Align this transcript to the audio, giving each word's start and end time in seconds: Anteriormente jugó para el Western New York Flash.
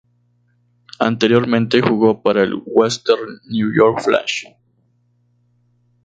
Anteriormente 0.99 1.79
jugó 1.83 2.23
para 2.23 2.41
el 2.41 2.55
Western 2.65 3.39
New 3.45 3.71
York 3.71 4.01
Flash. 4.01 4.45